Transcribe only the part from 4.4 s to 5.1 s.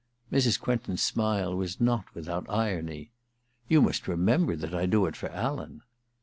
that I do